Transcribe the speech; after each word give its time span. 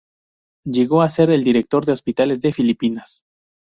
Llegó 0.65 1.03
a 1.03 1.09
ser 1.09 1.29
el 1.29 1.43
director 1.43 1.85
de 1.85 1.91
hospitales 1.91 2.41
de 2.41 2.51
Filipinas. 2.53 3.21